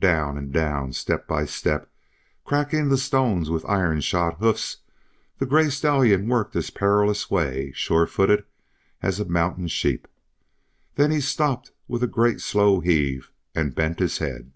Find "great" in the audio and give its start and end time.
12.06-12.40